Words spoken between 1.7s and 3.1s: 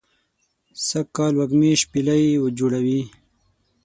شپیلۍ جوړوی